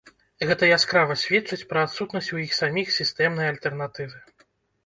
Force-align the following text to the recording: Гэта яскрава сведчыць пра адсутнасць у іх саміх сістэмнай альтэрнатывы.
Гэта 0.51 0.69
яскрава 0.77 1.17
сведчыць 1.23 1.67
пра 1.73 1.83
адсутнасць 1.87 2.31
у 2.39 2.41
іх 2.47 2.57
саміх 2.61 2.87
сістэмнай 2.97 3.47
альтэрнатывы. 3.53 4.15